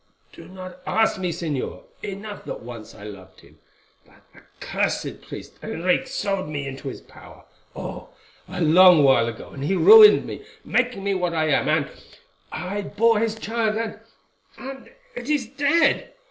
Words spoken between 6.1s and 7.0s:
sold me into